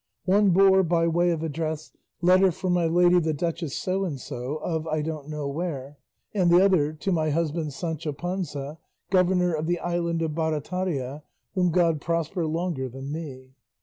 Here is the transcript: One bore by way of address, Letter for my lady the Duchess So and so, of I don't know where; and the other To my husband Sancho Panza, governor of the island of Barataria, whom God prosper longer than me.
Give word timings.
One 0.25 0.49
bore 0.49 0.81
by 0.81 1.07
way 1.07 1.29
of 1.29 1.43
address, 1.43 1.91
Letter 2.23 2.49
for 2.51 2.71
my 2.71 2.87
lady 2.87 3.19
the 3.19 3.35
Duchess 3.35 3.75
So 3.75 4.03
and 4.03 4.19
so, 4.19 4.55
of 4.55 4.87
I 4.87 5.03
don't 5.03 5.29
know 5.29 5.47
where; 5.47 5.99
and 6.33 6.49
the 6.49 6.65
other 6.65 6.91
To 6.93 7.11
my 7.11 7.29
husband 7.29 7.71
Sancho 7.73 8.11
Panza, 8.11 8.79
governor 9.11 9.53
of 9.53 9.67
the 9.67 9.77
island 9.77 10.23
of 10.23 10.33
Barataria, 10.33 11.21
whom 11.53 11.69
God 11.69 12.01
prosper 12.01 12.47
longer 12.47 12.89
than 12.89 13.11
me. 13.11 13.51